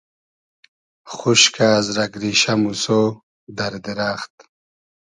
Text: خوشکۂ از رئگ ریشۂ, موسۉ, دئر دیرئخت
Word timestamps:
خوشکۂ 1.15 1.59
از 1.79 1.87
رئگ 1.97 2.13
ریشۂ, 2.21 2.53
موسۉ, 2.61 2.85
دئر 3.57 3.73
دیرئخت 3.83 4.35